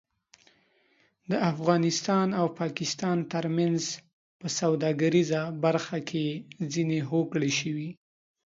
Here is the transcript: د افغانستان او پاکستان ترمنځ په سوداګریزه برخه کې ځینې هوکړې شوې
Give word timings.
د 1.29 1.31
افغانستان 1.51 2.27
او 2.39 2.45
پاکستان 2.59 3.17
ترمنځ 3.33 3.83
په 4.39 4.47
سوداګریزه 4.59 5.41
برخه 5.63 5.97
کې 6.09 6.25
ځینې 6.73 6.99
هوکړې 7.09 7.51
شوې 7.59 7.89